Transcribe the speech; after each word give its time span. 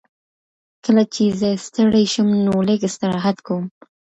کله 0.83 1.03
چې 1.13 1.23
زه 1.39 1.49
ستړی 1.65 2.03
شم 2.13 2.27
نو 2.45 2.53
لږ 2.67 2.79
استراحت 2.89 3.37
کوم. 3.47 3.65